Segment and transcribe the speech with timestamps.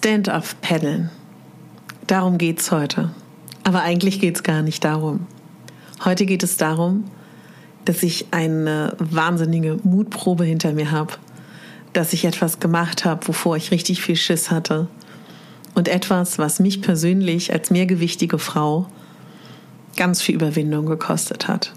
[0.00, 1.10] Stand-up paddeln.
[2.06, 3.10] Darum geht's heute.
[3.64, 5.26] Aber eigentlich geht's gar nicht darum.
[6.02, 7.04] Heute geht es darum,
[7.84, 11.12] dass ich eine wahnsinnige Mutprobe hinter mir habe,
[11.92, 14.88] dass ich etwas gemacht habe, wovor ich richtig viel Schiss hatte
[15.74, 18.88] und etwas, was mich persönlich als mehrgewichtige Frau
[19.98, 21.74] ganz viel Überwindung gekostet hat.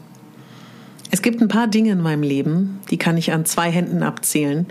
[1.11, 4.67] Es gibt ein paar Dinge in meinem Leben, die kann ich an zwei Händen abzählen,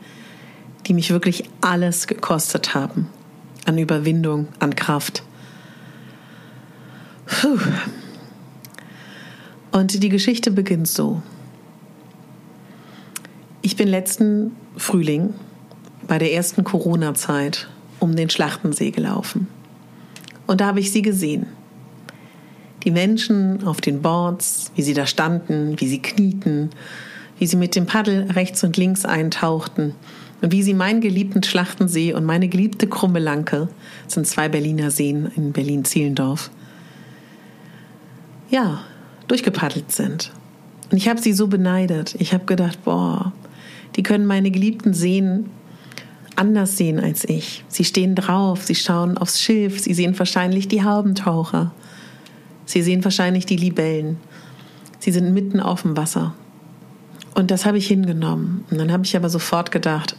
[0.87, 3.09] die mich wirklich alles gekostet haben.
[3.65, 5.23] An Überwindung, an Kraft.
[7.27, 7.59] Puh.
[9.71, 11.23] Und die Geschichte beginnt so.
[13.63, 15.35] Ich bin letzten Frühling
[16.09, 17.69] bei der ersten Corona-Zeit
[18.01, 19.47] um den Schlachtensee gelaufen.
[20.47, 21.47] Und da habe ich sie gesehen.
[22.85, 26.71] Die Menschen auf den Boards, wie sie da standen, wie sie knieten,
[27.39, 29.95] wie sie mit dem Paddel rechts und links eintauchten
[30.43, 33.69] wie sie meinen geliebten Schlachtensee und meine geliebte Krummelanke,
[34.05, 36.51] das sind zwei Berliner Seen in Berlin-Zehlendorf,
[38.51, 38.83] ja,
[39.29, 40.33] durchgepaddelt sind.
[40.91, 42.17] Und ich habe sie so beneidet.
[42.19, 43.33] Ich habe gedacht, boah,
[43.97, 45.49] die können meine geliebten Seen
[46.37, 47.65] anders sehen als ich.
[47.69, 51.73] Sie stehen drauf, sie schauen aufs Schiff, sie sehen wahrscheinlich die Haubentaucher.
[52.65, 54.19] Sie sehen wahrscheinlich die Libellen.
[54.99, 56.35] Sie sind mitten auf dem Wasser.
[57.35, 58.65] Und das habe ich hingenommen.
[58.71, 60.17] Und dann habe ich aber sofort gedacht,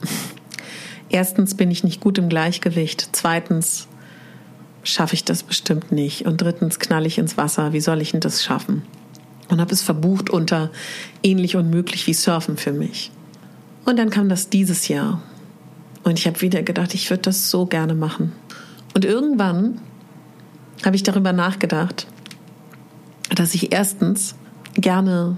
[1.09, 3.87] erstens bin ich nicht gut im Gleichgewicht, zweitens
[4.83, 7.71] schaffe ich das bestimmt nicht und drittens knall ich ins Wasser.
[7.73, 8.83] Wie soll ich denn das schaffen?
[9.49, 10.71] Und habe es verbucht unter
[11.21, 13.11] ähnlich unmöglich wie Surfen für mich.
[13.85, 15.21] Und dann kam das dieses Jahr.
[16.03, 18.33] Und ich habe wieder gedacht, ich würde das so gerne machen.
[18.93, 19.79] Und irgendwann
[20.85, 22.07] habe ich darüber nachgedacht,
[23.33, 24.35] dass ich erstens
[24.75, 25.37] gerne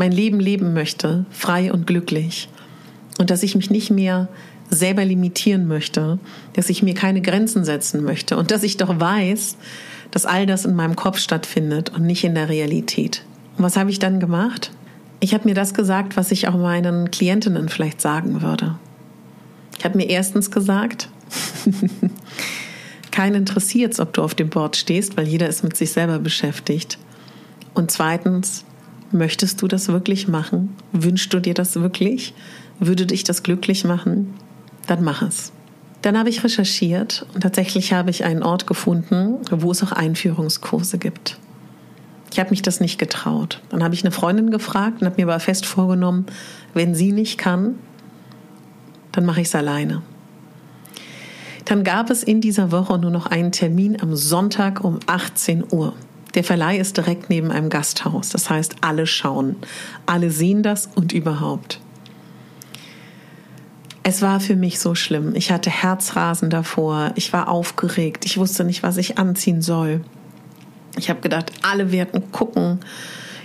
[0.00, 2.48] mein Leben leben möchte, frei und glücklich.
[3.18, 4.28] Und dass ich mich nicht mehr
[4.70, 6.18] selber limitieren möchte,
[6.54, 9.58] dass ich mir keine Grenzen setzen möchte und dass ich doch weiß,
[10.10, 13.24] dass all das in meinem Kopf stattfindet und nicht in der Realität.
[13.58, 14.70] Und was habe ich dann gemacht?
[15.20, 18.76] Ich habe mir das gesagt, was ich auch meinen Klientinnen vielleicht sagen würde.
[19.76, 21.10] Ich habe mir erstens gesagt,
[23.10, 26.96] keinen interessiert ob du auf dem Board stehst, weil jeder ist mit sich selber beschäftigt.
[27.74, 28.64] Und zweitens,
[29.12, 30.76] möchtest du das wirklich machen?
[30.92, 32.34] Wünschst du dir das wirklich?
[32.78, 34.34] Würde dich das glücklich machen?
[34.86, 35.52] Dann mach es.
[36.02, 40.98] Dann habe ich recherchiert und tatsächlich habe ich einen Ort gefunden, wo es auch Einführungskurse
[40.98, 41.38] gibt.
[42.32, 43.60] Ich habe mich das nicht getraut.
[43.68, 46.26] Dann habe ich eine Freundin gefragt und habe mir aber fest vorgenommen,
[46.74, 47.74] wenn sie nicht kann,
[49.12, 50.02] dann mache ich es alleine.
[51.64, 55.94] Dann gab es in dieser Woche nur noch einen Termin am Sonntag um 18 Uhr.
[56.34, 58.28] Der Verleih ist direkt neben einem Gasthaus.
[58.30, 59.56] Das heißt, alle schauen,
[60.06, 61.80] alle sehen das und überhaupt.
[64.02, 65.34] Es war für mich so schlimm.
[65.34, 67.12] Ich hatte Herzrasen davor.
[67.16, 68.24] Ich war aufgeregt.
[68.24, 70.02] Ich wusste nicht, was ich anziehen soll.
[70.96, 72.80] Ich habe gedacht, alle werden gucken.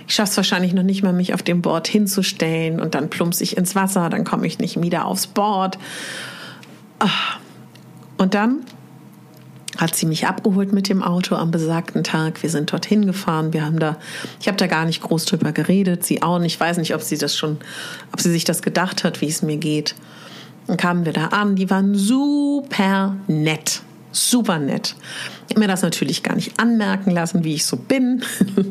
[0.08, 3.42] Ich schaffe es wahrscheinlich noch nicht mal, mich auf dem Board hinzustellen und dann plumpse
[3.42, 5.78] ich ins Wasser, dann komme ich nicht wieder aufs Board.
[7.00, 7.38] Ah.
[8.16, 8.60] Und dann
[9.76, 12.42] hat sie mich abgeholt mit dem Auto am besagten Tag.
[12.42, 13.52] Wir sind dorthin gefahren.
[13.52, 13.98] Wir haben da,
[14.40, 16.04] ich habe da gar nicht groß drüber geredet.
[16.04, 16.54] Sie auch nicht.
[16.54, 17.58] Ich weiß nicht, ob sie das schon,
[18.12, 19.94] ob sie sich das gedacht hat, wie es mir geht.
[20.66, 21.56] Dann kamen wir da an.
[21.56, 23.82] Die waren super nett
[24.16, 24.94] super nett.
[25.46, 28.22] Ich habe mir das natürlich gar nicht anmerken lassen, wie ich so bin.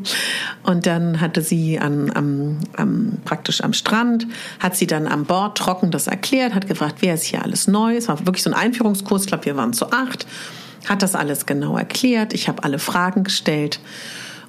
[0.63, 4.27] Und dann hatte sie an, am, am, praktisch am Strand,
[4.59, 7.95] hat sie dann am Bord trocken das erklärt, hat gefragt, wer ist hier alles neu.
[7.95, 10.25] Es war wirklich so ein Einführungskurs, ich glaube, wir waren zu acht.
[10.87, 12.33] Hat das alles genau erklärt.
[12.33, 13.79] Ich habe alle Fragen gestellt.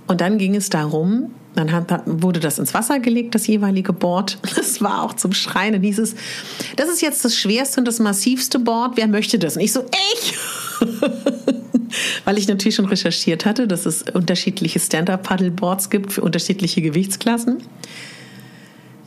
[0.07, 4.39] Und dann ging es darum, dann hat, wurde das ins Wasser gelegt, das jeweilige Board.
[4.57, 5.73] Das war auch zum Schreien.
[5.73, 6.15] Dann hieß es,
[6.77, 8.93] das ist jetzt das schwerste und das massivste Board.
[8.97, 9.57] Wer möchte das?
[9.57, 9.85] Und ich so,
[10.21, 10.35] ich!
[12.25, 17.59] Weil ich natürlich schon recherchiert hatte, dass es unterschiedliche Stand-Up-Paddleboards gibt für unterschiedliche Gewichtsklassen.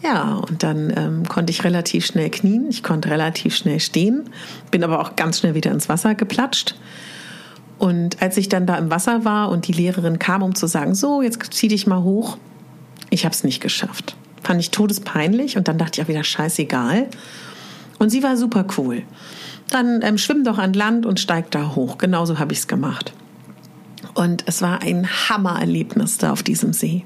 [0.02, 4.30] Ja, und dann ähm, konnte ich relativ schnell knien, ich konnte relativ schnell stehen,
[4.72, 6.76] bin aber auch ganz schnell wieder ins Wasser geplatscht.
[7.80, 10.94] Und als ich dann da im Wasser war und die Lehrerin kam, um zu sagen,
[10.94, 12.38] so, jetzt zieh dich mal hoch,
[13.10, 14.16] ich habe es nicht geschafft.
[14.44, 17.08] Fand ich todespeinlich und dann dachte ich auch wieder, scheißegal.
[17.98, 19.04] Und sie war super cool.
[19.70, 21.98] dann ähm, schwimm doch an Land und steig da hoch.
[21.98, 23.14] Genauso habe ich es gemacht.
[24.14, 27.06] Und es war ein Hammererlebnis da auf diesem See.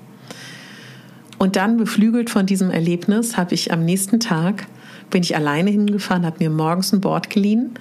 [1.37, 4.65] Und dann, beflügelt von diesem Erlebnis, habe ich am nächsten Tag,
[5.09, 7.71] bin ich alleine hingefahren, habe mir morgens ein Board geliehen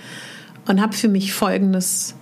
[0.66, 2.16] und habe für mich Folgendes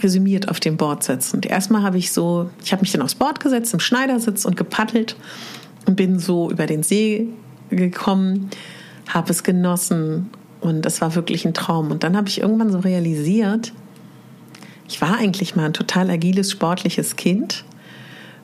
[0.00, 1.36] resümiert auf dem Board sitzen.
[1.36, 4.56] Und erstmal habe ich so, ich habe mich dann aufs Board gesetzt, im Schneidersitz und
[4.56, 5.16] gepaddelt
[5.86, 7.28] und bin so über den See
[7.70, 8.50] gekommen,
[9.08, 10.30] habe es genossen
[10.60, 11.90] und das war wirklich ein Traum.
[11.90, 13.72] Und dann habe ich irgendwann so realisiert,
[14.88, 17.64] ich war eigentlich mal ein total agiles, sportliches Kind.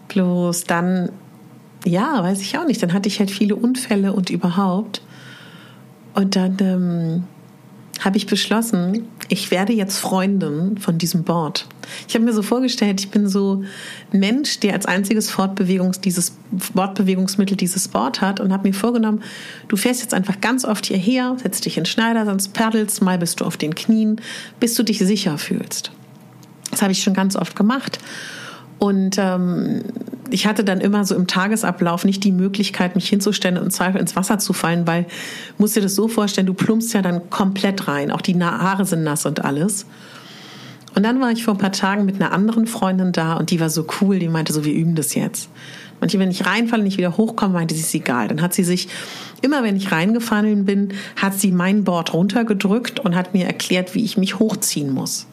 [0.08, 1.10] Bloß dann,
[1.84, 5.02] ja, weiß ich auch nicht, dann hatte ich halt viele Unfälle und überhaupt.
[6.14, 7.24] Und dann ähm,
[8.00, 11.66] habe ich beschlossen, ich werde jetzt Freundin von diesem Board.
[12.08, 13.62] Ich habe mir so vorgestellt, ich bin so
[14.12, 16.36] ein Mensch, der als einziges Fortbewegungs dieses
[16.74, 19.22] Wortbewegungsmittel dieses Board hat und habe mir vorgenommen,
[19.68, 23.40] du fährst jetzt einfach ganz oft hierher, setzt dich in Schneider, sonst paddelst, mal bist
[23.40, 24.20] du auf den Knien,
[24.58, 25.92] bis du dich sicher fühlst.
[26.70, 27.98] Das habe ich schon ganz oft gemacht.
[28.78, 29.82] Und ähm,
[30.32, 34.00] ich hatte dann immer so im Tagesablauf nicht die Möglichkeit, mich hinzustellen und im Zweifel
[34.00, 35.06] ins Wasser zu fallen, weil,
[35.58, 38.10] musst dir das so vorstellen, du plumpst ja dann komplett rein.
[38.10, 39.86] Auch die Haare sind nass und alles.
[40.94, 43.60] Und dann war ich vor ein paar Tagen mit einer anderen Freundin da und die
[43.60, 45.48] war so cool, die meinte so, wir üben das jetzt.
[46.00, 48.28] Manche, wenn ich reinfalle und nicht wieder hochkomme, meinte sie, ist egal.
[48.28, 48.88] Dann hat sie sich,
[49.42, 54.04] immer wenn ich reingefallen bin, hat sie mein Board runtergedrückt und hat mir erklärt, wie
[54.04, 55.26] ich mich hochziehen muss.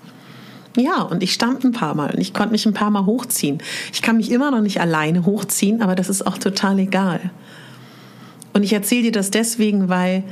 [0.77, 3.57] Ja, und ich stand ein paar Mal und ich konnte mich ein paar Mal hochziehen.
[3.91, 7.31] Ich kann mich immer noch nicht alleine hochziehen, aber das ist auch total egal.
[8.53, 10.23] Und ich erzähle dir das deswegen, weil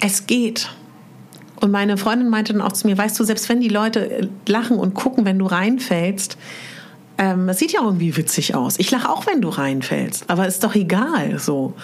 [0.00, 0.70] es geht.
[1.60, 4.78] Und meine Freundin meinte dann auch zu mir, weißt du, selbst wenn die Leute lachen
[4.78, 6.36] und gucken, wenn du reinfällst,
[7.18, 8.78] ähm, sieht ja irgendwie witzig aus.
[8.78, 11.74] Ich lache auch, wenn du reinfällst, aber ist doch egal so.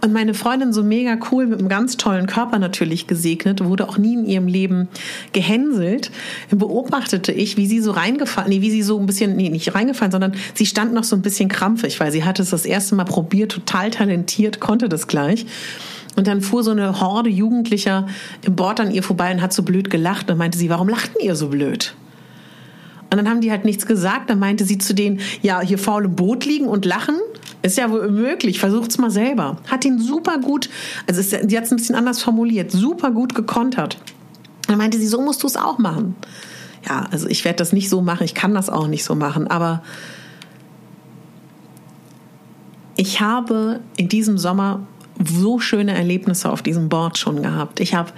[0.00, 3.98] Und meine Freundin so mega cool mit einem ganz tollen Körper natürlich gesegnet, wurde auch
[3.98, 4.88] nie in ihrem Leben
[5.32, 6.12] gehänselt.
[6.50, 10.12] Beobachtete ich, wie sie so reingefallen, nee, wie sie so ein bisschen, nee, nicht reingefallen,
[10.12, 13.04] sondern sie stand noch so ein bisschen krampfig, weil sie hatte es das erste Mal
[13.04, 15.46] probiert, total talentiert, konnte das gleich.
[16.14, 18.06] Und dann fuhr so eine Horde Jugendlicher
[18.42, 21.20] im Bord an ihr vorbei und hat so blöd gelacht und meinte sie, warum lachten
[21.20, 21.94] ihr so blöd?
[23.16, 24.28] Und dann haben die halt nichts gesagt.
[24.28, 27.16] Dann meinte sie zu denen, ja, hier faul im Boot liegen und lachen.
[27.62, 29.56] Ist ja wohl möglich, versucht's mal selber.
[29.68, 30.68] Hat ihn super gut,
[31.08, 33.96] also ist, sie hat es ein bisschen anders formuliert, super gut gekontert.
[34.66, 36.14] Dann meinte sie, so musst du es auch machen.
[36.86, 39.48] Ja, also ich werde das nicht so machen, ich kann das auch nicht so machen,
[39.48, 39.82] aber
[42.96, 44.86] ich habe in diesem Sommer
[45.24, 47.80] so schöne Erlebnisse auf diesem Board schon gehabt.
[47.80, 48.12] Ich habe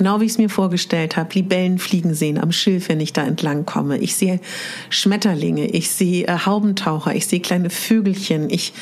[0.00, 1.34] Genau wie ich es mir vorgestellt habe.
[1.34, 3.98] Libellen fliegen sehen am Schilf, wenn ich da entlang komme.
[3.98, 4.40] Ich sehe
[4.88, 8.48] Schmetterlinge, ich sehe äh, Haubentaucher, ich sehe kleine Vögelchen.
[8.48, 8.72] Ich,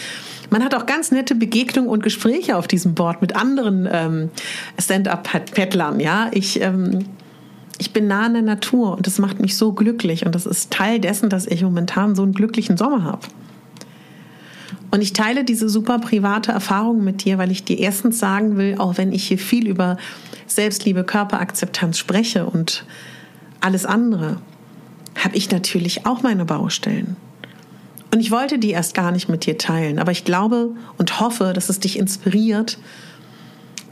[0.51, 4.31] man hat auch ganz nette Begegnungen und Gespräche auf diesem Board mit anderen ähm,
[4.81, 5.99] Stand-up-Paddlern.
[5.99, 7.07] Ja, ich ähm,
[7.79, 10.71] ich bin nah an der Natur und das macht mich so glücklich und das ist
[10.71, 13.27] Teil dessen, dass ich momentan so einen glücklichen Sommer habe.
[14.91, 18.77] Und ich teile diese super private Erfahrung mit dir, weil ich dir erstens sagen will,
[18.79, 19.99] auch wenn ich hier viel über
[20.47, 22.85] Selbstliebe, Körperakzeptanz spreche und
[23.61, 24.41] alles andere,
[25.15, 27.17] habe ich natürlich auch meine Baustellen.
[28.13, 31.53] Und ich wollte die erst gar nicht mit dir teilen, aber ich glaube und hoffe,
[31.53, 32.79] dass es dich inspiriert,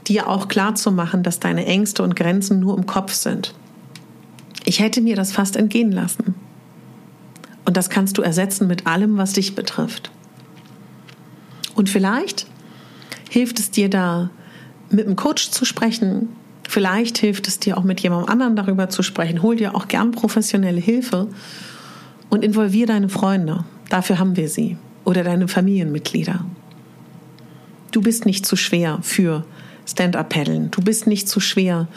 [0.07, 3.53] dir auch klar zu machen, dass deine Ängste und Grenzen nur im Kopf sind.
[4.65, 6.33] Ich hätte mir das fast entgehen lassen.
[7.65, 10.09] Und das kannst du ersetzen mit allem, was dich betrifft.
[11.77, 12.45] Und vielleicht
[13.29, 14.29] hilft es dir da,
[14.89, 16.27] mit einem Coach zu sprechen,
[16.67, 19.41] Vielleicht hilft es dir auch mit jemandem anderen darüber zu sprechen.
[19.41, 21.27] Hol dir auch gern professionelle Hilfe
[22.29, 23.63] und involvier deine Freunde.
[23.89, 24.77] Dafür haben wir sie.
[25.05, 26.43] Oder deine Familienmitglieder.
[27.91, 29.45] Du bist nicht zu schwer für
[29.87, 30.69] Stand-up-Paddeln.
[30.71, 31.87] Du bist nicht zu schwer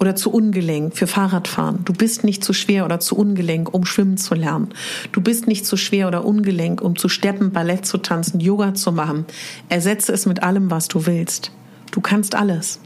[0.00, 1.84] oder zu ungelenk für Fahrradfahren.
[1.84, 4.70] Du bist nicht zu schwer oder zu ungelenk, um schwimmen zu lernen.
[5.12, 8.90] Du bist nicht zu schwer oder ungelenk, um zu steppen, Ballett zu tanzen, Yoga zu
[8.90, 9.26] machen.
[9.68, 11.52] Ersetze es mit allem, was du willst.
[11.92, 12.80] Du kannst alles.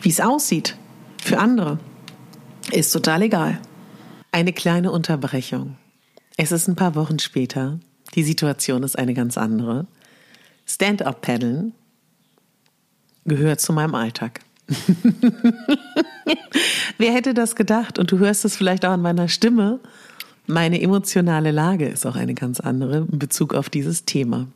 [0.00, 0.76] Wie es aussieht
[1.22, 1.78] für andere
[2.72, 3.60] ist total egal.
[4.32, 5.76] Eine kleine Unterbrechung.
[6.36, 7.78] Es ist ein paar Wochen später.
[8.14, 9.86] Die Situation ist eine ganz andere.
[10.66, 11.74] Stand-up-Paddeln
[13.24, 14.40] gehört zu meinem Alltag.
[16.98, 17.98] Wer hätte das gedacht?
[17.98, 19.80] Und du hörst es vielleicht auch an meiner Stimme.
[20.46, 24.46] Meine emotionale Lage ist auch eine ganz andere in Bezug auf dieses Thema.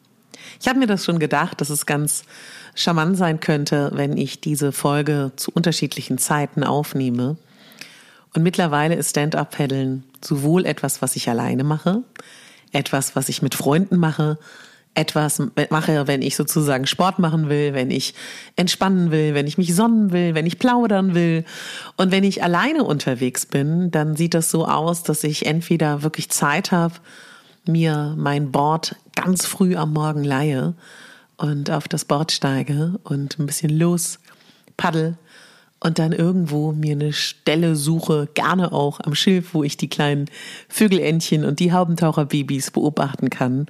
[0.61, 2.25] Ich habe mir das schon gedacht, dass es ganz
[2.75, 7.37] charmant sein könnte, wenn ich diese Folge zu unterschiedlichen Zeiten aufnehme.
[8.35, 12.03] Und mittlerweile ist Stand-up-Paddeln sowohl etwas, was ich alleine mache,
[12.73, 14.39] etwas, was ich mit Freunden mache,
[14.97, 18.15] etwas mache, wenn ich sozusagen Sport machen will, wenn ich
[18.57, 21.45] entspannen will, wenn ich mich sonnen will, wenn ich plaudern will.
[21.97, 26.31] Und wenn ich alleine unterwegs bin, dann sieht das so aus, dass ich entweder wirklich
[26.31, 26.95] Zeit habe,
[27.67, 30.75] mir mein Board ganz früh am Morgen leihe
[31.37, 34.19] und auf das Board steige und ein bisschen los
[34.77, 35.19] paddel
[35.81, 40.31] und dann irgendwo mir eine Stelle suche, gerne auch am Schilf, wo ich die kleinen
[40.69, 43.67] Vögelentchen und die Haubentaucherbabys beobachten kann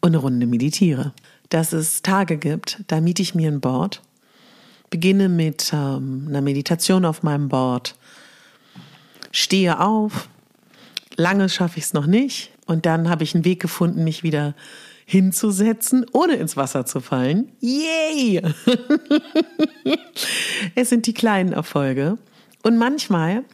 [0.00, 1.12] und eine Runde meditiere.
[1.48, 4.02] Dass es Tage gibt, da miete ich mir ein Board,
[4.90, 7.96] beginne mit ähm, einer Meditation auf meinem Board,
[9.32, 10.28] stehe auf,
[11.16, 14.54] lange schaffe ich es noch nicht und dann habe ich einen Weg gefunden, mich wieder
[15.06, 17.50] hinzusetzen, ohne ins Wasser zu fallen.
[17.60, 18.42] Yay!
[20.74, 22.18] es sind die kleinen Erfolge.
[22.62, 23.44] Und manchmal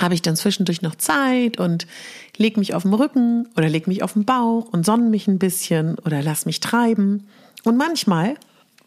[0.00, 1.86] habe ich dann zwischendurch noch Zeit und
[2.36, 5.38] leg mich auf den Rücken oder leg mich auf den Bauch und sonne mich ein
[5.38, 7.26] bisschen oder lass mich treiben.
[7.64, 8.34] Und manchmal,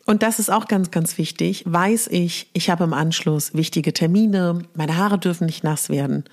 [0.05, 4.63] und das ist auch ganz, ganz wichtig, weiß ich, ich habe im Anschluss wichtige Termine,
[4.73, 6.23] meine Haare dürfen nicht nass werden.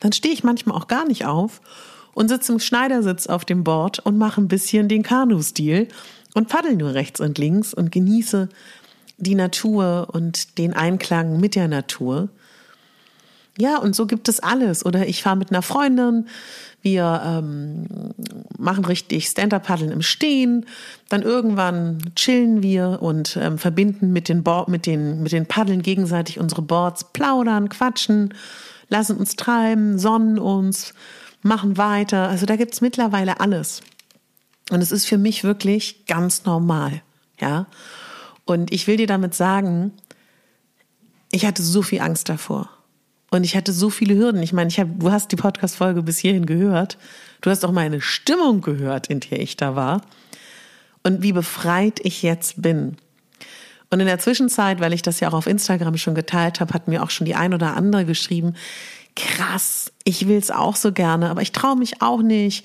[0.00, 1.60] Dann stehe ich manchmal auch gar nicht auf
[2.14, 5.88] und sitze im Schneidersitz auf dem Board und mache ein bisschen den Kanu-Stil
[6.34, 8.48] und paddel nur rechts und links und genieße
[9.18, 12.30] die Natur und den Einklang mit der Natur.
[13.60, 14.86] Ja, und so gibt es alles.
[14.86, 16.28] Oder ich fahre mit einer Freundin,
[16.80, 17.86] wir ähm,
[18.56, 20.64] machen richtig Stand-Up-Paddeln im Stehen,
[21.10, 25.82] dann irgendwann chillen wir und ähm, verbinden mit den, Bo mit, den, mit den Paddeln
[25.82, 28.32] gegenseitig unsere Boards, plaudern, quatschen,
[28.88, 30.94] lassen uns treiben, sonnen uns,
[31.42, 32.30] machen weiter.
[32.30, 33.82] Also da gibt es mittlerweile alles.
[34.70, 37.02] Und es ist für mich wirklich ganz normal.
[37.38, 37.66] Ja.
[38.46, 39.92] Und ich will dir damit sagen,
[41.30, 42.70] ich hatte so viel Angst davor.
[43.30, 44.42] Und ich hatte so viele Hürden.
[44.42, 46.98] Ich meine, ich habe, du hast die Podcast-Folge bis hierhin gehört.
[47.40, 50.02] Du hast auch meine Stimmung gehört, in der ich da war.
[51.04, 52.96] Und wie befreit ich jetzt bin.
[53.88, 56.88] Und in der Zwischenzeit, weil ich das ja auch auf Instagram schon geteilt habe, hat
[56.88, 58.54] mir auch schon die ein oder andere geschrieben,
[59.16, 62.64] krass, ich will es auch so gerne, aber ich traue mich auch nicht.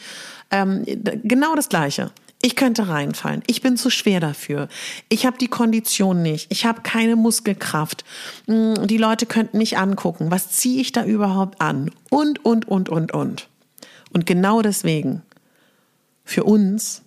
[0.51, 0.83] Ähm,
[1.23, 2.11] genau das Gleiche.
[2.45, 3.41] Ich könnte reinfallen.
[3.47, 4.67] Ich bin zu schwer dafür.
[5.09, 6.51] Ich habe die Kondition nicht.
[6.51, 8.05] Ich habe keine Muskelkraft.
[8.45, 10.29] Hm, die Leute könnten mich angucken.
[10.29, 11.89] Was ziehe ich da überhaupt an?
[12.11, 13.49] Und, und, und, und, und.
[14.13, 15.23] Und genau deswegen,
[16.23, 17.01] für uns,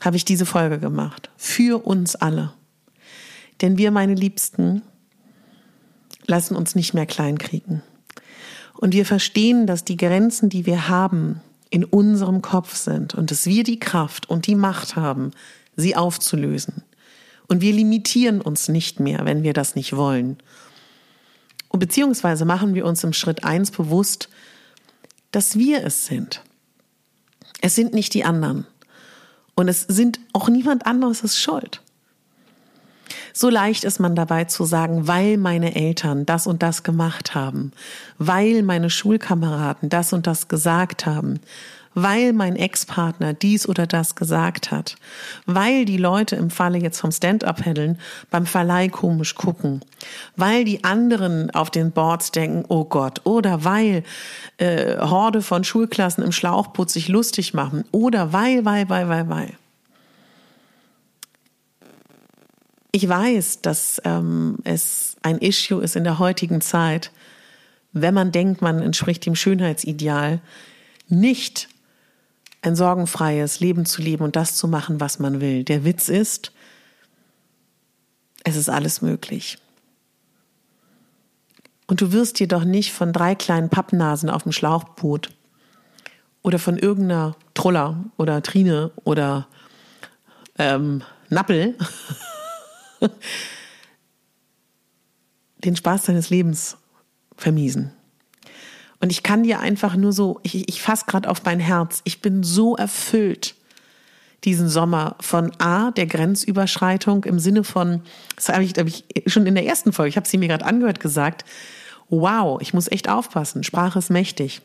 [0.00, 1.28] habe ich diese Folge gemacht.
[1.36, 2.54] Für uns alle.
[3.60, 4.80] Denn wir, meine Liebsten,
[6.24, 7.82] lassen uns nicht mehr kleinkriegen.
[8.72, 13.46] Und wir verstehen, dass die Grenzen, die wir haben, in unserem Kopf sind und dass
[13.46, 15.32] wir die Kraft und die Macht haben,
[15.76, 16.82] sie aufzulösen.
[17.48, 20.38] Und wir limitieren uns nicht mehr, wenn wir das nicht wollen.
[21.68, 24.28] Und beziehungsweise machen wir uns im Schritt eins bewusst,
[25.30, 26.42] dass wir es sind.
[27.60, 28.66] Es sind nicht die anderen.
[29.54, 31.82] Und es sind auch niemand anderes schuld.
[33.32, 37.72] So leicht ist man dabei zu sagen, weil meine Eltern das und das gemacht haben,
[38.18, 41.40] weil meine Schulkameraden das und das gesagt haben,
[41.96, 44.96] weil mein Ex-Partner dies oder das gesagt hat,
[45.46, 47.98] weil die Leute im Falle jetzt vom Stand-up-Paddeln
[48.30, 49.80] beim Verleih komisch gucken,
[50.36, 54.04] weil die anderen auf den Boards denken, oh Gott, oder weil
[54.58, 59.52] äh, Horde von Schulklassen im Schlauchboot sich lustig machen, oder weil, weil, weil, weil, weil.
[62.96, 67.12] Ich weiß, dass ähm, es ein Issue ist in der heutigen Zeit,
[67.92, 70.40] wenn man denkt, man entspricht dem Schönheitsideal,
[71.06, 71.68] nicht
[72.62, 75.62] ein sorgenfreies Leben zu leben und das zu machen, was man will.
[75.62, 76.52] Der Witz ist,
[78.44, 79.58] es ist alles möglich.
[81.86, 85.34] Und du wirst dir doch nicht von drei kleinen Pappnasen auf dem Schlauchboot
[86.40, 89.48] oder von irgendeiner Troller oder Trine oder
[90.56, 91.76] ähm, Nappel
[95.58, 96.76] den Spaß deines Lebens
[97.36, 97.92] vermiesen.
[99.00, 102.22] Und ich kann dir einfach nur so, ich, ich fasse gerade auf mein Herz, ich
[102.22, 103.54] bin so erfüllt
[104.44, 108.02] diesen Sommer von A, der Grenzüberschreitung im Sinne von,
[108.36, 110.64] das habe ich, hab ich schon in der ersten Folge, ich habe sie mir gerade
[110.64, 111.44] angehört, gesagt,
[112.08, 114.62] wow, ich muss echt aufpassen, Sprache ist mächtig.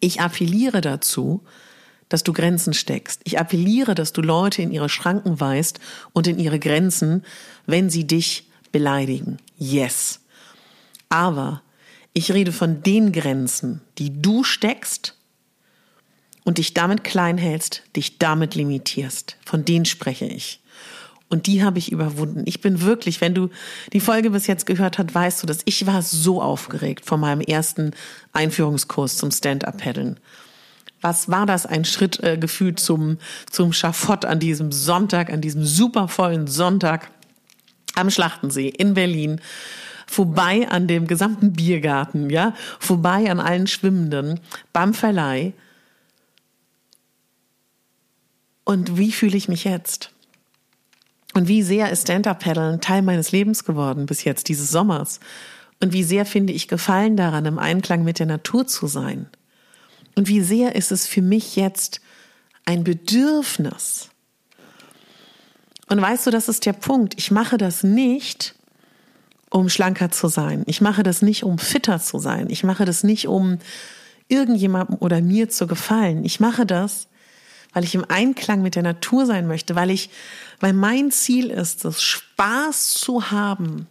[0.00, 1.42] Ich appelliere dazu,
[2.10, 3.22] dass du Grenzen steckst.
[3.24, 5.80] Ich appelliere, dass du Leute in ihre Schranken weist
[6.12, 7.24] und in ihre Grenzen,
[7.66, 9.38] wenn sie dich beleidigen.
[9.56, 10.20] Yes.
[11.08, 11.62] Aber
[12.12, 15.16] ich rede von den Grenzen, die du steckst
[16.44, 19.36] und dich damit klein hältst, dich damit limitierst.
[19.46, 20.60] Von denen spreche ich.
[21.28, 22.42] Und die habe ich überwunden.
[22.46, 23.50] Ich bin wirklich, wenn du
[23.92, 27.40] die Folge bis jetzt gehört hast, weißt du, dass ich war so aufgeregt vor meinem
[27.40, 27.92] ersten
[28.32, 30.18] Einführungskurs zum Stand-up-Paddeln
[31.00, 33.18] Was war das ein Schritt äh, gefühlt zum,
[33.50, 37.10] zum Schafott an diesem Sonntag, an diesem supervollen Sonntag
[37.94, 39.40] am Schlachtensee in Berlin?
[40.06, 44.40] Vorbei an dem gesamten Biergarten, ja, vorbei an allen Schwimmenden,
[44.72, 45.52] beim Verleih.
[48.64, 50.10] Und wie fühle ich mich jetzt?
[51.34, 55.20] Und wie sehr ist Stand-Up-Paddeln Teil meines Lebens geworden bis jetzt, dieses Sommers?
[55.80, 59.28] Und wie sehr finde ich Gefallen daran, im Einklang mit der Natur zu sein?
[60.20, 62.02] Und wie sehr ist es für mich jetzt
[62.66, 64.10] ein Bedürfnis?
[65.88, 67.14] Und weißt du, das ist der Punkt.
[67.16, 68.54] Ich mache das nicht,
[69.48, 70.62] um schlanker zu sein.
[70.66, 72.50] Ich mache das nicht, um fitter zu sein.
[72.50, 73.60] Ich mache das nicht, um
[74.28, 76.22] irgendjemandem oder mir zu gefallen.
[76.26, 77.08] Ich mache das,
[77.72, 80.10] weil ich im Einklang mit der Natur sein möchte, weil ich,
[80.58, 83.86] weil mein Ziel ist es, Spaß zu haben,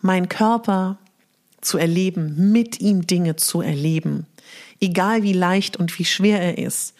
[0.00, 0.96] meinen Körper
[1.60, 4.26] zu erleben, mit ihm Dinge zu erleben,
[4.82, 6.94] egal wie leicht und wie schwer er ist.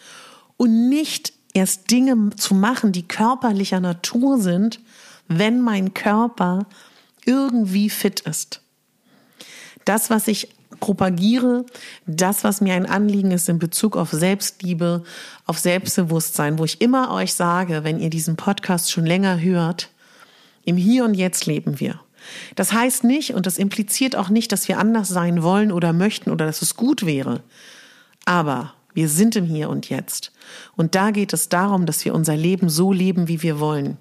[0.57, 4.79] Und nicht erst Dinge zu machen, die körperlicher Natur sind,
[5.27, 6.65] wenn mein Körper
[7.25, 8.61] irgendwie fit ist.
[9.85, 10.49] Das, was ich
[10.79, 11.65] propagiere,
[12.05, 15.03] das, was mir ein Anliegen ist in Bezug auf Selbstliebe,
[15.45, 19.89] auf Selbstbewusstsein, wo ich immer euch sage, wenn ihr diesen Podcast schon länger hört,
[20.65, 21.99] im Hier und Jetzt leben wir.
[22.55, 26.31] Das heißt nicht und das impliziert auch nicht, dass wir anders sein wollen oder möchten
[26.31, 27.41] oder dass es gut wäre.
[28.25, 30.31] Aber wir sind im Hier und Jetzt.
[30.75, 33.97] Und da geht es darum, dass wir unser Leben so leben, wie wir wollen.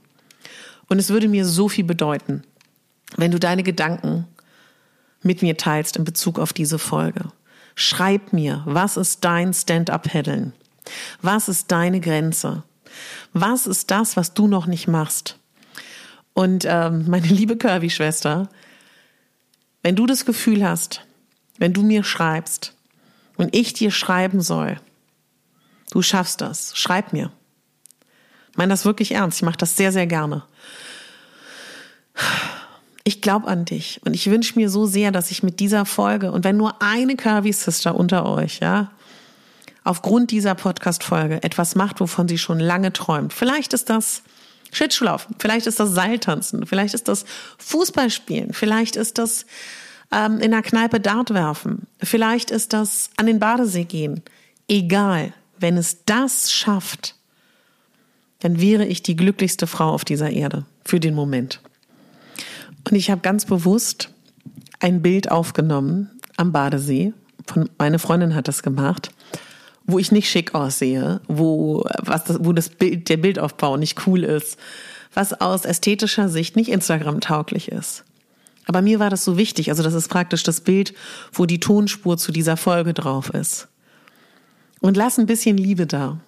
[0.88, 2.42] Und es würde mir so viel bedeuten,
[3.16, 4.26] wenn du deine Gedanken
[5.22, 7.32] mit mir teilst in Bezug auf diese Folge.
[7.74, 10.52] Schreib mir, was ist dein Stand-up-Paddeln?
[11.22, 12.64] Was ist deine Grenze?
[13.32, 15.38] Was ist das, was du noch nicht machst?
[16.34, 18.48] Und ähm, meine liebe Curvy-Schwester,
[19.82, 21.04] wenn du das Gefühl hast,
[21.58, 22.74] wenn du mir schreibst
[23.36, 24.80] und ich dir schreiben soll,
[25.90, 27.30] du schaffst das, schreib mir.
[28.50, 30.44] Ich meine das wirklich ernst, ich mache das sehr, sehr gerne.
[33.04, 36.30] Ich glaube an dich und ich wünsche mir so sehr, dass ich mit dieser Folge
[36.30, 38.92] und wenn nur eine Curvy Sister unter euch, ja,
[39.84, 43.32] aufgrund dieser Podcast-Folge etwas macht, wovon sie schon lange träumt.
[43.32, 44.22] Vielleicht ist das
[44.72, 47.24] Schlittschuhlaufen, vielleicht ist das Seiltanzen, vielleicht ist das
[47.58, 49.46] Fußballspielen, vielleicht ist das
[50.10, 54.22] ähm, in der Kneipe Dart werfen, vielleicht ist das an den Badesee gehen.
[54.68, 57.16] Egal, wenn es das schafft,
[58.40, 61.60] dann wäre ich die glücklichste Frau auf dieser Erde für den Moment.
[62.88, 64.08] Und ich habe ganz bewusst
[64.80, 67.12] ein Bild aufgenommen am Badesee.
[67.46, 69.12] Von, meine Freundin hat das gemacht
[69.86, 74.24] wo ich nicht schick aussehe, wo, was das, wo das Bild, der Bildaufbau nicht cool
[74.24, 74.56] ist,
[75.14, 78.04] was aus ästhetischer Sicht nicht Instagram-tauglich ist.
[78.66, 79.70] Aber mir war das so wichtig.
[79.70, 80.94] Also das ist praktisch das Bild,
[81.32, 83.68] wo die Tonspur zu dieser Folge drauf ist.
[84.80, 86.20] Und lass ein bisschen Liebe da.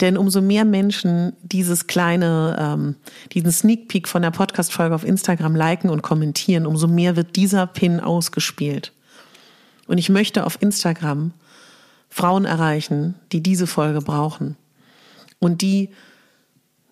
[0.00, 2.96] Denn umso mehr Menschen dieses kleine, ähm,
[3.32, 7.66] diesen Sneak Peek von der Podcast-Folge auf Instagram liken und kommentieren, umso mehr wird dieser
[7.66, 8.92] Pin ausgespielt.
[9.86, 11.32] Und ich möchte auf Instagram
[12.16, 14.56] Frauen erreichen, die diese Folge brauchen
[15.38, 15.90] und die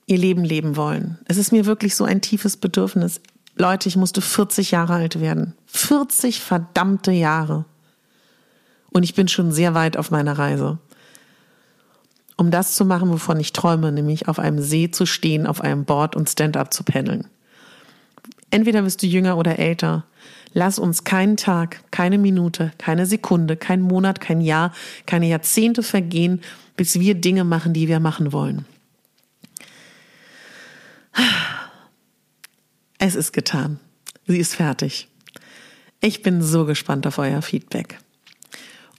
[0.05, 1.19] ihr Leben leben wollen.
[1.25, 3.23] Es ist mir wirklich so ein tiefes Bedürfnis.
[3.57, 5.55] Leute, ich musste 40 Jahre alt werden.
[5.65, 7.65] 40 verdammte Jahre.
[8.93, 10.79] Und ich bin schon sehr weit auf meiner Reise.
[12.37, 15.87] Um das zu machen, wovon ich träume, nämlich auf einem See zu stehen, auf einem
[15.87, 17.29] Board und Stand-up zu pendeln.
[18.55, 20.05] Entweder bist du jünger oder älter.
[20.53, 24.73] Lass uns keinen Tag, keine Minute, keine Sekunde, kein Monat, kein Jahr,
[25.07, 26.41] keine Jahrzehnte vergehen,
[26.77, 28.65] bis wir Dinge machen, die wir machen wollen.
[32.99, 33.81] Es ist getan.
[34.29, 35.09] Sie ist fertig.
[36.01, 37.99] Ich bin so gespannt auf euer Feedback.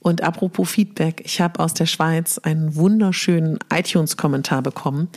[0.00, 5.08] Und apropos Feedback, ich habe aus der Schweiz einen wunderschönen iTunes-Kommentar bekommen.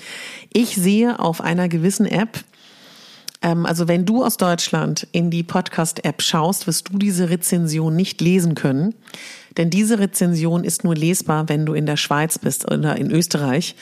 [0.53, 2.45] Ich sehe auf einer gewissen App,
[3.41, 8.53] also wenn du aus Deutschland in die Podcast-App schaust, wirst du diese Rezension nicht lesen
[8.53, 8.95] können.
[9.57, 13.75] Denn diese Rezension ist nur lesbar, wenn du in der Schweiz bist oder in Österreich.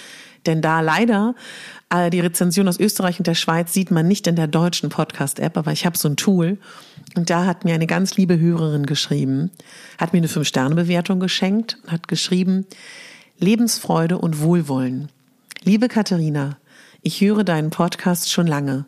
[0.45, 1.33] Denn da leider
[1.89, 5.57] äh, die Rezension aus Österreich und der Schweiz sieht man nicht in der deutschen Podcast-App,
[5.57, 6.57] aber ich habe so ein Tool
[7.15, 9.51] und da hat mir eine ganz liebe Hörerin geschrieben,
[9.97, 12.65] hat mir eine Fünf-Sterne-Bewertung geschenkt und hat geschrieben,
[13.39, 15.09] Lebensfreude und Wohlwollen.
[15.63, 16.57] Liebe Katharina,
[17.01, 18.85] ich höre deinen Podcast schon lange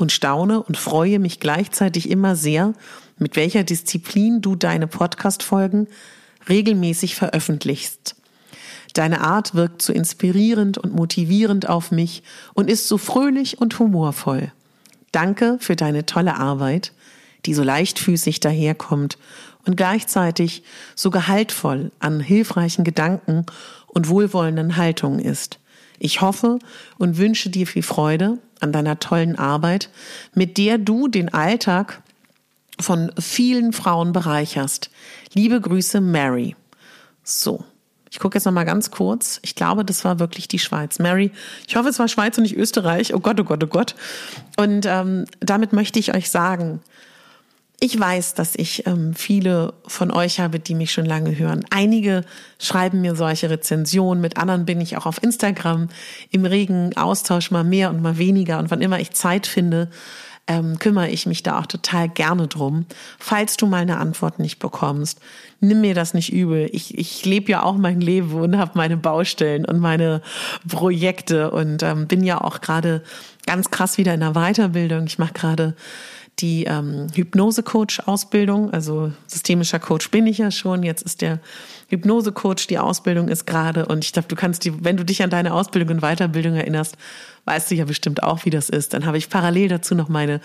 [0.00, 2.72] und staune und freue mich gleichzeitig immer sehr,
[3.18, 5.88] mit welcher Disziplin du deine Podcast-Folgen
[6.48, 8.16] regelmäßig veröffentlichst.
[8.94, 12.22] Deine Art wirkt so inspirierend und motivierend auf mich
[12.54, 14.52] und ist so fröhlich und humorvoll.
[15.12, 16.92] Danke für deine tolle Arbeit,
[17.44, 19.18] die so leichtfüßig daherkommt
[19.66, 20.62] und gleichzeitig
[20.94, 23.44] so gehaltvoll an hilfreichen Gedanken
[23.86, 25.58] und wohlwollenden Haltungen ist.
[25.98, 26.58] Ich hoffe
[26.96, 29.90] und wünsche dir viel Freude an deiner tollen Arbeit,
[30.34, 32.02] mit der du den Alltag
[32.78, 34.90] von vielen Frauen bereicherst.
[35.34, 36.56] Liebe Grüße, Mary.
[37.22, 37.64] So.
[38.12, 39.38] Ich gucke jetzt noch mal ganz kurz.
[39.42, 40.98] Ich glaube, das war wirklich die Schweiz.
[40.98, 41.30] Mary,
[41.68, 43.14] ich hoffe, es war Schweiz und nicht Österreich.
[43.14, 43.94] Oh Gott, oh Gott, oh Gott.
[44.56, 46.80] Und ähm, damit möchte ich euch sagen,
[47.82, 51.64] ich weiß, dass ich ähm, viele von euch habe, die mich schon lange hören.
[51.70, 52.24] Einige
[52.58, 55.88] schreiben mir solche Rezensionen, mit anderen bin ich auch auf Instagram
[56.30, 58.58] im regen Austausch mal mehr und mal weniger.
[58.58, 59.88] Und wann immer ich Zeit finde,
[60.46, 62.84] ähm, kümmere ich mich da auch total gerne drum.
[63.18, 65.20] Falls du mal eine Antwort nicht bekommst,
[65.60, 66.68] nimm mir das nicht übel.
[66.72, 70.20] Ich, ich lebe ja auch mein Leben und habe meine Baustellen und meine
[70.68, 73.02] Projekte und ähm, bin ja auch gerade
[73.46, 75.06] ganz krass wieder in der Weiterbildung.
[75.06, 75.74] Ich mache gerade
[76.40, 80.82] die ähm, Hypnose-Coach-Ausbildung, also systemischer Coach bin ich ja schon.
[80.82, 81.40] Jetzt ist der
[81.88, 83.86] Hypnose-Coach, die Ausbildung ist gerade.
[83.86, 86.96] Und ich glaube, du kannst die, wenn du dich an deine Ausbildung und Weiterbildung erinnerst,
[87.44, 88.94] weißt du ja bestimmt auch, wie das ist.
[88.94, 90.40] Dann habe ich parallel dazu noch meine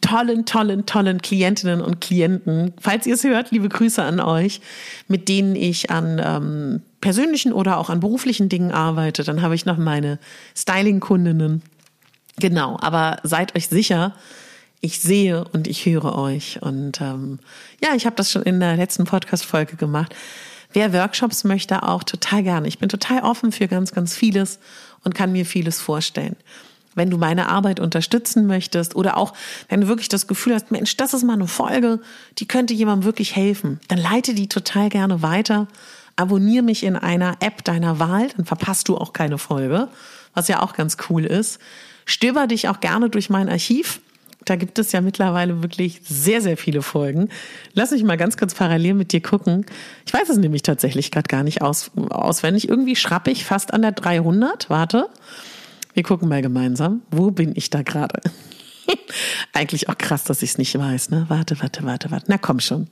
[0.00, 2.72] tollen, tollen, tollen Klientinnen und Klienten.
[2.80, 4.60] Falls ihr es hört, liebe Grüße an euch,
[5.08, 9.22] mit denen ich an ähm, persönlichen oder auch an beruflichen Dingen arbeite.
[9.22, 10.18] Dann habe ich noch meine
[10.56, 11.62] Styling-Kundinnen.
[12.38, 14.14] Genau, aber seid euch sicher,
[14.80, 16.60] ich sehe und ich höre euch.
[16.62, 17.38] Und ähm,
[17.82, 20.14] ja, ich habe das schon in der letzten Podcast-Folge gemacht.
[20.72, 22.68] Wer Workshops möchte, auch total gerne.
[22.68, 24.58] Ich bin total offen für ganz, ganz vieles
[25.04, 26.36] und kann mir vieles vorstellen.
[26.94, 29.34] Wenn du meine Arbeit unterstützen möchtest oder auch
[29.68, 32.00] wenn du wirklich das Gefühl hast, Mensch, das ist mal eine Folge,
[32.38, 35.68] die könnte jemandem wirklich helfen, dann leite die total gerne weiter.
[36.16, 39.88] Abonniere mich in einer App deiner Wahl, dann verpasst du auch keine Folge,
[40.34, 41.60] was ja auch ganz cool ist.
[42.06, 44.00] Stöber dich auch gerne durch mein Archiv
[44.44, 47.28] da gibt es ja mittlerweile wirklich sehr, sehr viele Folgen.
[47.74, 49.66] Lass mich mal ganz kurz parallel mit dir gucken.
[50.06, 52.68] Ich weiß es nämlich tatsächlich gerade gar nicht aus, auswendig.
[52.68, 54.70] Irgendwie schrappe ich fast an der 300.
[54.70, 55.08] Warte.
[55.94, 57.02] Wir gucken mal gemeinsam.
[57.10, 58.20] Wo bin ich da gerade?
[59.52, 61.10] Eigentlich auch krass, dass ich es nicht weiß.
[61.10, 61.26] Ne?
[61.28, 62.26] Warte, warte, warte, warte.
[62.28, 62.88] Na komm schon.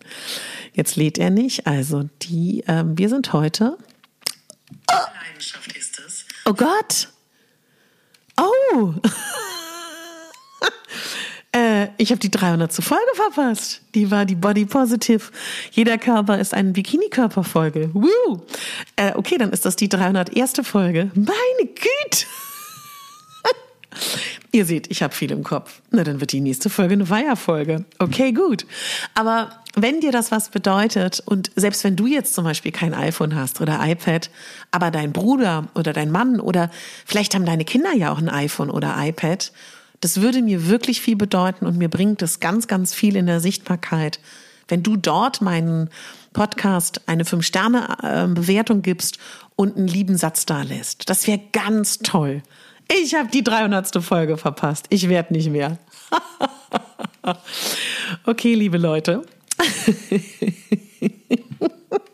[0.75, 1.67] Jetzt lädt er nicht.
[1.67, 3.79] Also die, ähm, wir sind heute.
[4.91, 4.95] Oh.
[5.25, 6.25] Leidenschaft ist es.
[6.45, 7.09] Oh Gott.
[8.37, 8.95] Oh.
[12.01, 12.73] Ich habe die 300.
[12.75, 13.81] Folge verpasst.
[13.97, 15.33] Die war die Body Positive.
[15.73, 17.91] Jeder Körper ist ein Bikini-Körper-Folge.
[17.93, 18.41] Woo!
[18.95, 20.61] Äh, okay, dann ist das die 301.
[20.63, 21.11] Folge.
[21.15, 22.27] Meine Güte!
[24.53, 25.83] Ihr seht, ich habe viel im Kopf.
[25.91, 27.85] Na, dann wird die nächste Folge eine Weiherfolge.
[27.99, 28.65] Okay, gut.
[29.15, 33.35] Aber wenn dir das was bedeutet und selbst wenn du jetzt zum Beispiel kein iPhone
[33.35, 34.31] hast oder iPad,
[34.71, 36.71] aber dein Bruder oder dein Mann oder
[37.05, 39.51] vielleicht haben deine Kinder ja auch ein iPhone oder iPad
[40.01, 43.41] das würde mir wirklich viel bedeuten und mir bringt es ganz, ganz viel in der
[43.41, 44.21] Sichtbarkeit.
[44.69, 45.89] Wenn du dort meinen
[46.33, 49.19] Podcast eine Fünf-Sterne-Bewertung gibst
[49.57, 51.09] und einen lieben Satz da lässt.
[51.11, 52.43] Das wäre ganz toll.
[52.91, 54.03] Ich habe die 300.
[54.03, 54.87] Folge verpasst.
[54.91, 55.79] Ich werde nicht mehr.
[58.25, 59.23] okay, liebe Leute.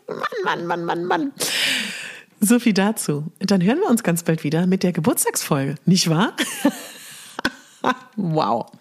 [0.07, 1.31] Mann, Mann, Mann, Mann, Mann.
[2.39, 3.31] So viel dazu.
[3.39, 6.33] Dann hören wir uns ganz bald wieder mit der Geburtstagsfolge, nicht wahr?
[8.15, 8.71] wow.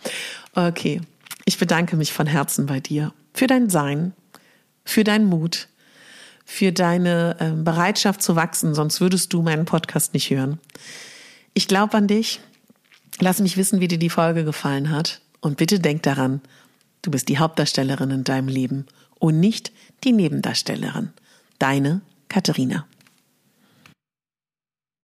[0.55, 1.01] Okay.
[1.45, 4.13] Ich bedanke mich von Herzen bei dir für dein Sein,
[4.85, 5.69] für deinen Mut,
[6.45, 10.59] für deine äh, Bereitschaft zu wachsen, sonst würdest du meinen Podcast nicht hören.
[11.53, 12.41] Ich glaube an dich.
[13.21, 15.21] Lass mich wissen, wie dir die Folge gefallen hat.
[15.41, 16.41] Und bitte denk daran,
[17.03, 18.87] du bist die Hauptdarstellerin in deinem Leben
[19.19, 21.11] und nicht die Nebendarstellerin.
[21.59, 22.87] Deine Katharina.